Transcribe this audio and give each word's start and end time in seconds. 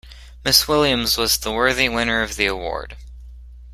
Miss 0.43 0.67
Williams 0.67 1.15
was 1.15 1.37
the 1.37 1.51
worthy 1.51 1.87
winner 1.87 2.23
of 2.23 2.35
the 2.35 2.47
award. 2.47 2.97